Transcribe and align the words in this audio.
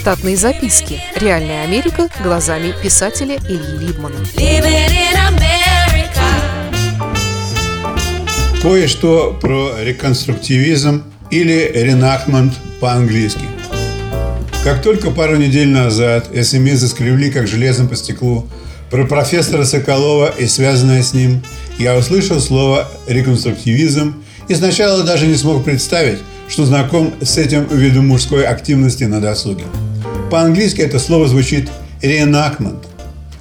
Штатные 0.00 0.34
записки. 0.34 0.98
Реальная 1.14 1.62
Америка 1.62 2.08
глазами 2.24 2.72
писателя 2.82 3.36
Ильи 3.36 3.86
Либмана. 3.86 4.16
Кое-что 8.62 9.38
про 9.38 9.74
реконструктивизм 9.82 11.04
или 11.30 11.70
ренахмент 11.74 12.54
по-английски. 12.80 13.44
Как 14.64 14.80
только 14.82 15.10
пару 15.10 15.36
недель 15.36 15.68
назад 15.68 16.30
СМИ 16.34 16.72
заскребли 16.76 17.30
как 17.30 17.46
железом 17.46 17.86
по 17.86 17.94
стеклу 17.94 18.48
про 18.90 19.04
профессора 19.04 19.66
Соколова 19.66 20.28
и 20.30 20.46
связанное 20.46 21.02
с 21.02 21.12
ним, 21.12 21.42
я 21.78 21.94
услышал 21.94 22.40
слово 22.40 22.88
«реконструктивизм» 23.06 24.14
и 24.48 24.54
сначала 24.54 25.04
даже 25.04 25.26
не 25.26 25.36
смог 25.36 25.62
представить, 25.62 26.20
что 26.48 26.64
знаком 26.64 27.12
с 27.20 27.36
этим 27.36 27.66
видом 27.66 28.08
мужской 28.08 28.44
активности 28.46 29.04
на 29.04 29.20
досуге. 29.20 29.64
По-английски 30.30 30.80
это 30.80 31.00
слово 31.00 31.26
звучит 31.26 31.68
«reenactment». 32.02 32.86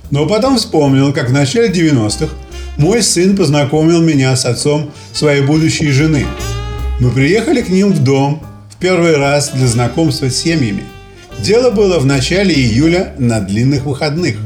Но 0.10 0.26
потом 0.26 0.58
вспомнил, 0.58 1.14
как 1.14 1.30
в 1.30 1.34
начале 1.34 1.70
90-х 1.70 2.34
мой 2.78 3.04
сын 3.04 3.38
познакомил 3.38 4.02
меня 4.02 4.36
с 4.36 4.44
отцом 4.46 4.92
своей 5.14 5.42
будущей 5.42 5.92
жены. 5.92 6.26
Мы 7.00 7.12
приехали 7.12 7.62
к 7.62 7.70
ним 7.70 7.94
в 7.94 8.04
дом 8.04 8.42
в 8.72 8.78
первый 8.78 9.18
раз 9.18 9.52
для 9.54 9.68
знакомства 9.68 10.30
с 10.30 10.38
семьями. 10.38 10.84
Дело 11.44 11.70
было 11.70 12.00
в 12.00 12.08
начале 12.08 12.56
июля 12.56 13.14
на 13.20 13.40
длинных 13.40 13.86
выходных. 13.86 14.38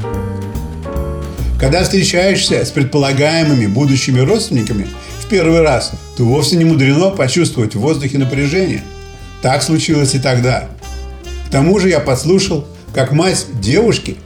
Когда 1.58 1.82
встречаешься 1.82 2.62
с 2.62 2.70
предполагаемыми 2.70 3.66
будущими 3.68 4.20
родственниками 4.20 4.86
в 5.20 5.28
первый 5.28 5.62
раз, 5.62 5.92
то 6.18 6.24
вовсе 6.24 6.56
не 6.56 6.66
мудрено 6.66 7.08
почувствовать 7.08 7.74
в 7.74 7.80
воздухе 7.80 8.18
напряжение. 8.18 8.82
Так 9.40 9.62
случилось 9.62 10.14
и 10.14 10.18
тогда. 10.18 10.68
Тому 11.54 11.78
же 11.78 11.88
я 11.88 12.00
подслушал, 12.00 12.66
как 12.92 13.12
мать 13.12 13.46
девушки 13.60 14.16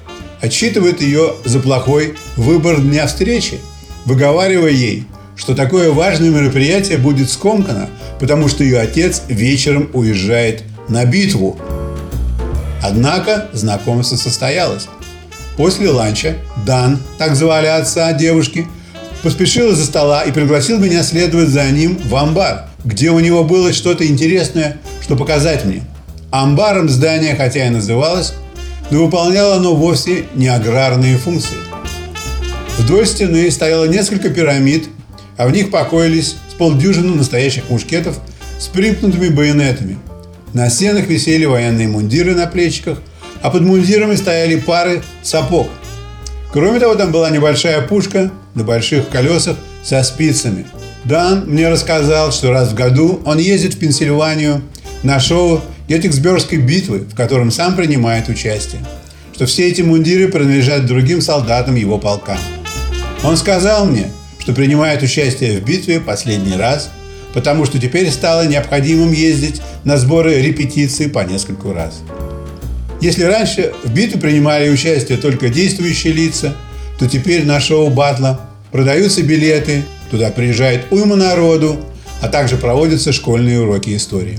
отчитывает 0.41 1.03
ее 1.03 1.35
за 1.45 1.61
плохой 1.61 2.15
выбор 2.37 2.81
дня 2.81 3.07
встречи, 3.07 3.59
выговаривая 4.07 4.71
ей, 4.71 5.05
что 5.37 5.55
такое 5.55 5.91
важное 5.93 6.31
мероприятие 6.31 6.97
будет 6.97 7.31
скомкано, 7.31 7.91
потому 8.19 8.49
что 8.49 8.65
ее 8.65 8.81
отец 8.81 9.25
вечером 9.29 9.91
уезжает 9.93 10.63
на 10.89 11.05
битву. 11.05 11.59
Однако 12.83 13.51
знакомство 13.53 14.17
состоялось. 14.17 14.87
После 15.59 15.91
ланча 15.91 16.37
Дан, 16.65 16.99
так 17.19 17.37
звали 17.37 17.67
отца 17.67 18.11
девушки, 18.15 18.67
поспешил 19.23 19.73
из-за 19.73 19.85
стола 19.85 20.23
и 20.23 20.33
пригласил 20.33 20.79
меня 20.79 21.03
следовать 21.03 21.51
за 21.51 21.71
ним 21.73 21.99
в 22.03 22.17
амбар, 22.17 22.71
где 22.87 23.11
у 23.11 23.21
него 23.21 23.45
было 23.45 23.75
что-то 23.75 24.07
интересное, 24.07 24.79
что 25.03 25.15
показать 25.15 25.67
мне. 25.67 25.83
Амбаром 26.31 26.89
здание, 26.89 27.35
хотя 27.35 27.67
и 27.67 27.71
называлось, 27.71 28.35
но 28.91 29.05
выполняло 29.05 29.57
оно 29.57 29.75
вовсе 29.75 30.27
не 30.35 30.49
аграрные 30.49 31.17
функции. 31.17 31.57
Вдоль 32.79 33.07
стены 33.07 33.51
стояло 33.51 33.85
несколько 33.87 34.29
пирамид, 34.29 34.89
а 35.37 35.47
в 35.47 35.53
них 35.53 35.71
покоились 35.71 36.37
с 36.51 36.55
полдюжины 36.55 37.15
настоящих 37.15 37.71
мушкетов 37.71 38.19
с 38.59 38.67
примкнутыми 38.67 39.29
байонетами. 39.29 39.99
На 40.53 40.71
стенах 40.71 41.07
висели 41.07 41.45
военные 41.45 41.89
мундиры 41.89 42.35
на 42.35 42.47
плечиках, 42.47 42.99
а 43.43 43.51
под 43.51 43.63
мундирами 43.63 44.15
стояли 44.15 44.57
пары 44.57 45.03
сапог. 45.23 45.69
Кроме 46.53 46.81
того, 46.81 46.95
там 46.95 47.13
была 47.13 47.31
небольшая 47.31 47.81
пушка 47.83 48.31
на 48.55 48.65
больших 48.65 49.09
колесах 49.09 49.57
со 49.83 50.03
спицами. 50.03 50.67
Дан 51.05 51.45
мне 51.47 51.69
рассказал, 51.69 52.33
что 52.33 52.51
раз 52.51 52.71
в 52.71 52.75
году 52.75 53.21
он 53.25 53.39
ездит 53.39 53.75
в 53.75 53.79
Пенсильванию 53.79 54.63
на 55.03 55.21
шоу 55.21 55.63
Геттиксбергской 55.89 56.59
битвы, 56.59 56.99
в 56.99 57.15
котором 57.15 57.51
сам 57.51 57.75
принимает 57.75 58.29
участие. 58.29 58.85
Что 59.35 59.47
все 59.47 59.69
эти 59.69 59.81
мундиры 59.81 60.29
принадлежат 60.29 60.85
другим 60.85 61.23
солдатам 61.23 61.77
его 61.77 61.99
полка. 61.99 62.37
Он 63.25 63.37
сказал 63.37 63.87
мне, 63.87 64.11
что 64.39 64.53
принимает 64.53 65.03
участие 65.03 65.59
в 65.59 65.65
битве 65.65 65.99
последний 65.99 66.57
раз, 66.57 66.91
потому 67.33 67.65
что 67.65 67.79
теперь 67.79 68.11
стало 68.11 68.47
необходимым 68.47 69.13
ездить 69.13 69.63
на 69.85 69.97
сборы 69.97 70.43
репетиции 70.43 71.07
по 71.07 71.21
нескольку 71.21 71.73
раз. 71.73 72.01
Если 73.01 73.23
раньше 73.23 73.73
в 73.85 73.93
битве 73.93 74.21
принимали 74.21 74.69
участие 74.69 75.17
только 75.17 75.49
действующие 75.49 76.13
лица, 76.13 76.55
то 76.99 77.09
теперь 77.09 77.47
на 77.47 77.61
шоу 77.61 77.89
батла 77.89 78.41
продаются 78.73 79.23
билеты, 79.23 79.85
туда 80.11 80.31
приезжает 80.31 80.87
уйма 80.91 81.17
народу, 81.17 81.79
а 82.21 82.29
также 82.29 82.57
проводятся 82.57 83.13
школьные 83.13 83.61
уроки 83.61 83.95
истории. 83.97 84.39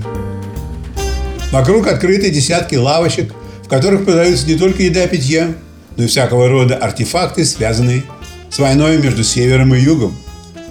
Вокруг 1.50 1.88
открыты 1.88 2.30
десятки 2.30 2.76
лавочек, 2.76 3.32
в 3.64 3.68
которых 3.68 4.04
продаются 4.04 4.46
не 4.46 4.54
только 4.54 4.82
еда 4.82 5.04
и 5.04 5.08
питье, 5.08 5.54
но 5.96 6.04
и 6.04 6.06
всякого 6.06 6.48
рода 6.48 6.76
артефакты, 6.76 7.44
связанные 7.44 8.04
с 8.50 8.58
войной 8.58 8.98
между 8.98 9.24
севером 9.24 9.74
и 9.74 9.80
югом. 9.80 10.16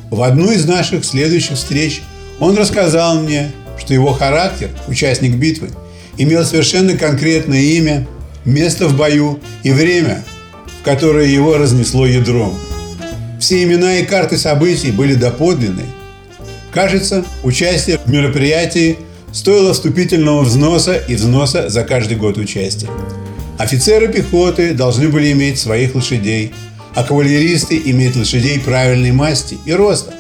В 0.09 0.22
одну 0.23 0.51
из 0.51 0.66
наших 0.66 1.06
следующих 1.06 1.57
встреч 1.57 2.01
он 2.40 2.57
рассказал 2.57 3.19
мне, 3.19 3.51
что 3.78 3.94
его 3.94 4.13
характер, 4.13 4.69
участник 4.88 5.35
битвы, 5.35 5.69
имел 6.17 6.45
совершенно 6.45 6.97
конкретное 6.97 7.61
имя, 7.61 8.07
место 8.46 8.88
в 8.88 8.97
бою 8.97 9.40
и 9.63 9.72
время, 9.72 10.23
в 10.79 10.84
которое 10.84 11.28
его 11.28 11.57
разнесло 11.57 12.06
ядром. 12.06 12.57
Все 13.40 13.63
имена 13.63 13.97
и 13.97 14.06
карты 14.06 14.38
событий 14.38 14.91
были 14.91 15.16
доподлинны. 15.16 15.84
Кажется, 16.72 17.23
участие 17.44 18.00
в 18.03 18.09
мероприятии 18.09 18.97
стоило 19.31 19.73
вступительного 19.73 20.41
взноса 20.41 20.95
и 20.95 21.16
взноса 21.16 21.69
за 21.69 21.84
каждый 21.84 22.17
год 22.17 22.38
участия. 22.38 22.90
Офицеры 23.57 24.07
пехоты 24.07 24.73
должны 24.73 25.09
были 25.09 25.31
иметь 25.31 25.59
своих 25.59 25.95
лошадей, 25.95 26.53
а 26.95 27.03
кавалеристы 27.03 27.81
иметь 27.85 28.16
лошадей 28.16 28.59
правильной 28.59 29.12
масти 29.12 29.57
и 29.66 29.73
роста. 29.73 30.13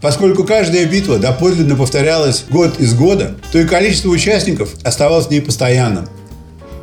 Поскольку 0.00 0.44
каждая 0.44 0.86
битва 0.86 1.18
доподлинно 1.18 1.76
повторялась 1.76 2.44
год 2.48 2.80
из 2.80 2.94
года, 2.94 3.34
то 3.52 3.58
и 3.58 3.66
количество 3.66 4.08
участников 4.08 4.70
оставалось 4.82 5.26
в 5.26 5.30
ней 5.30 5.42
постоянным. 5.42 6.08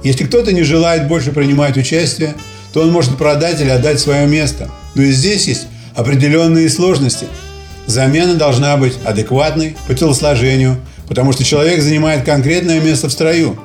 Если 0.03 0.25
кто-то 0.25 0.51
не 0.51 0.63
желает 0.63 1.07
больше 1.07 1.31
принимать 1.31 1.77
участие, 1.77 2.35
то 2.73 2.81
он 2.81 2.91
может 2.91 3.17
продать 3.17 3.59
или 3.59 3.69
отдать 3.69 3.99
свое 3.99 4.27
место. 4.27 4.69
Но 4.93 5.01
и 5.01 5.11
здесь 5.11 5.47
есть 5.47 5.67
определенные 5.95 6.69
сложности. 6.69 7.25
Замена 7.87 8.35
должна 8.35 8.77
быть 8.77 8.93
адекватной 9.03 9.75
по 9.87 9.95
телосложению, 9.95 10.77
потому 11.07 11.33
что 11.33 11.43
человек 11.43 11.81
занимает 11.81 12.23
конкретное 12.23 12.79
место 12.79 13.09
в 13.09 13.11
строю. 13.11 13.57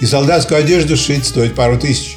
И 0.00 0.06
солдатскую 0.06 0.58
одежду 0.58 0.96
сшить 0.96 1.24
стоит 1.24 1.54
пару 1.54 1.78
тысяч. 1.78 2.16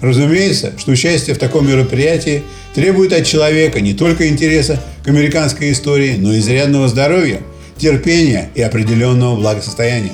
Разумеется, 0.00 0.72
что 0.78 0.90
участие 0.90 1.36
в 1.36 1.38
таком 1.38 1.68
мероприятии 1.68 2.42
требует 2.74 3.12
от 3.12 3.24
человека 3.24 3.80
не 3.80 3.94
только 3.94 4.28
интереса 4.28 4.82
к 5.04 5.08
американской 5.08 5.70
истории, 5.70 6.16
но 6.18 6.32
и 6.32 6.40
изрядного 6.40 6.88
здоровья, 6.88 7.40
терпения 7.76 8.50
и 8.54 8.62
определенного 8.62 9.36
благосостояния. 9.36 10.12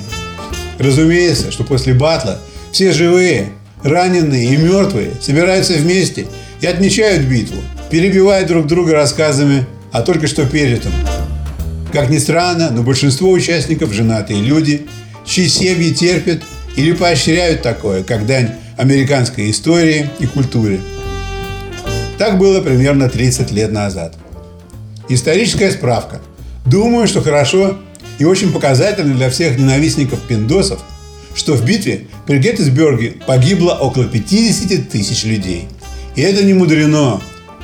Разумеется, 0.77 1.51
что 1.51 1.63
после 1.63 1.93
батла 1.93 2.39
все 2.71 2.91
живые, 2.91 3.49
раненые 3.83 4.53
и 4.53 4.57
мертвые 4.57 5.11
собираются 5.21 5.73
вместе 5.73 6.27
и 6.61 6.67
отмечают 6.67 7.23
битву, 7.23 7.57
перебивая 7.89 8.45
друг 8.45 8.67
друга 8.67 8.93
рассказами 8.93 9.65
о 9.91 10.01
только 10.01 10.27
что 10.27 10.45
пережитом. 10.45 10.91
Как 11.91 12.09
ни 12.09 12.19
странно, 12.19 12.69
но 12.69 12.83
большинство 12.83 13.31
участников– 13.31 13.91
женатые 13.93 14.41
люди, 14.41 14.85
чьи 15.25 15.47
семьи 15.47 15.91
терпят 15.91 16.43
или 16.75 16.91
поощряют 16.91 17.63
такое, 17.63 18.03
как 18.03 18.27
дань 18.27 18.51
американской 18.77 19.49
истории 19.49 20.09
и 20.19 20.27
культуре. 20.27 20.79
Так 22.19 22.37
было 22.37 22.61
примерно 22.61 23.09
30 23.09 23.51
лет 23.51 23.71
назад. 23.71 24.15
Историческая 25.09 25.71
справка. 25.71 26.21
Думаю, 26.65 27.07
что 27.07 27.21
хорошо 27.21 27.79
и 28.19 28.25
очень 28.25 28.51
показательно 28.51 29.15
для 29.15 29.31
всех 29.31 29.57
ненавистников 29.57 30.19
пиндосов, 30.21 30.79
что 31.33 31.55
в 31.55 31.65
битве 31.65 32.05
при 32.27 32.37
Геттисберге 32.37 33.15
погибло 33.25 33.71
около 33.71 34.05
50 34.05 34.89
тысяч 34.89 35.23
людей. 35.23 35.67
И 36.15 36.21
это 36.21 36.43
не 36.43 36.53
мудрено, 36.53 37.19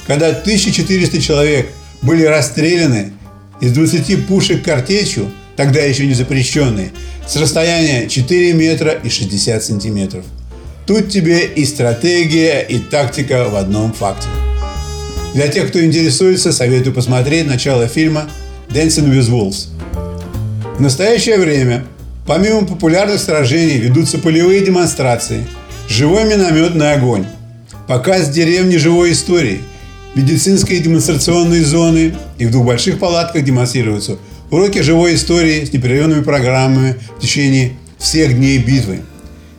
когда 0.08 0.30
1400 0.30 1.22
человек 1.22 1.70
были 2.02 2.24
расстреляны 2.24 3.14
из 3.62 3.72
20 3.72 4.28
пушек 4.28 4.64
картечью, 4.64 5.32
тогда 5.56 5.82
еще 5.82 6.06
не 6.06 6.14
запрещенные, 6.14 6.92
с 7.28 7.36
расстояния 7.36 8.08
4 8.08 8.54
метра 8.54 8.92
и 8.92 9.10
60 9.10 9.64
сантиметров. 9.64 10.26
Тут 10.86 11.10
тебе 11.10 11.46
и 11.46 11.66
стратегия, 11.66 12.62
и 12.62 12.78
тактика 12.78 13.50
в 13.50 13.56
одном 13.56 13.92
факте. 13.92 14.28
Для 15.34 15.48
тех, 15.48 15.70
кто 15.70 15.84
интересуется, 15.84 16.52
советую 16.52 16.94
посмотреть 16.94 17.48
начало 17.48 17.88
фильма 17.88 18.30
«Dancing 18.70 19.12
with 19.12 19.30
Wolves». 19.30 19.68
В 20.78 20.82
настоящее 20.82 21.38
время, 21.38 21.86
помимо 22.28 22.66
популярных 22.66 23.20
сражений, 23.20 23.78
ведутся 23.78 24.18
полевые 24.18 24.64
демонстрации, 24.64 25.46
живой 25.90 26.26
минометный 26.26 26.94
огонь, 26.94 27.26
показ 27.88 28.30
деревни 28.30 28.78
живой 28.78 29.12
истории, 29.14 29.62
медицинские 30.16 30.80
демонстрационные 30.80 31.64
зоны 31.64 32.16
и 32.40 32.46
в 32.46 32.52
двух 32.52 32.66
больших 32.66 33.00
палатках 33.00 33.44
демонстрируются 33.44 34.18
уроки 34.50 34.82
живой 34.82 35.16
истории 35.16 35.66
с 35.66 35.74
непрерывными 35.74 36.24
программами 36.24 36.96
в 37.18 37.22
течение 37.22 37.74
всех 38.00 38.34
дней 38.36 38.58
битвы– 38.58 39.02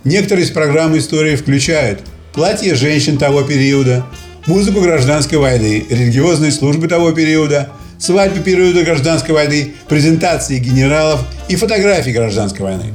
Некоторые 0.06 0.46
из 0.46 0.52
программ 0.52 0.96
истории 0.96 1.34
включают 1.34 1.98
платье 2.32 2.76
женщин 2.76 3.18
того 3.18 3.42
периода, 3.42 4.06
музыку 4.46 4.80
гражданской 4.80 5.36
войны, 5.36 5.84
религиозные 5.90 6.52
службы 6.52 6.86
того 6.86 7.10
периода, 7.10 7.70
свадьбы 7.98 8.38
периода 8.38 8.84
гражданской 8.84 9.34
войны, 9.34 9.72
презентации 9.88 10.60
генералов 10.60 11.22
и 11.48 11.56
фотографии 11.56 12.12
гражданской 12.12 12.64
войны. 12.64 12.94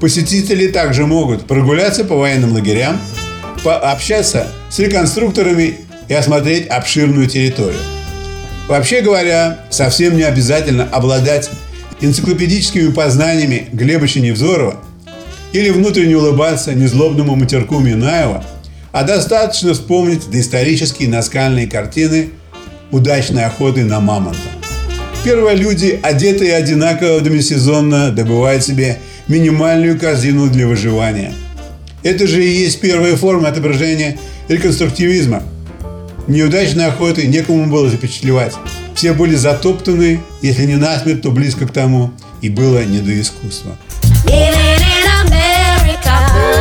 Посетители 0.00 0.66
также 0.66 1.06
могут 1.06 1.46
прогуляться 1.46 2.02
по 2.04 2.16
военным 2.16 2.52
лагерям, 2.52 2.98
пообщаться 3.62 4.48
с 4.70 4.80
реконструкторами 4.80 5.83
и 6.08 6.14
осмотреть 6.14 6.68
обширную 6.68 7.26
территорию. 7.26 7.80
Вообще 8.68 9.00
говоря, 9.02 9.60
совсем 9.70 10.16
не 10.16 10.22
обязательно 10.22 10.84
обладать 10.84 11.50
энциклопедическими 12.00 12.90
познаниями 12.92 13.68
Глеба 13.72 14.06
Невзорова 14.06 14.76
или 15.52 15.70
внутренне 15.70 16.16
улыбаться 16.16 16.74
незлобному 16.74 17.36
матерку 17.36 17.78
Минаева, 17.78 18.44
а 18.92 19.04
достаточно 19.04 19.74
вспомнить 19.74 20.30
доисторические 20.30 21.08
наскальные 21.08 21.66
картины 21.66 22.30
удачной 22.90 23.44
охоты 23.44 23.84
на 23.84 24.00
мамонта. 24.00 24.38
Первые 25.24 25.56
люди, 25.56 25.98
одетые 26.02 26.54
одинаково 26.54 27.20
демисезонно, 27.20 28.10
добывают 28.10 28.62
себе 28.62 28.98
минимальную 29.26 29.98
корзину 29.98 30.48
для 30.48 30.66
выживания. 30.66 31.32
Это 32.02 32.26
же 32.26 32.44
и 32.44 32.48
есть 32.48 32.80
первая 32.80 33.16
форма 33.16 33.48
отображения 33.48 34.18
реконструктивизма. 34.48 35.42
Неудачной 36.26 36.86
охоты 36.86 37.26
некому 37.26 37.66
было 37.66 37.88
запечатлевать. 37.88 38.54
Все 38.94 39.12
были 39.12 39.34
затоптаны, 39.34 40.20
если 40.40 40.64
не 40.64 40.76
насмерть, 40.76 41.22
то 41.22 41.30
близко 41.30 41.66
к 41.66 41.72
тому, 41.72 42.12
и 42.40 42.48
было 42.48 42.84
не 42.84 43.00
до 43.00 43.20
искусства. 43.20 43.76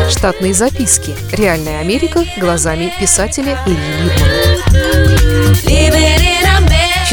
Штатные 0.10 0.54
записки. 0.54 1.12
Реальная 1.32 1.80
Америка 1.80 2.26
глазами 2.38 2.92
писателя 3.00 3.58
Ильи 3.66 4.04
Либмана. 4.04 4.63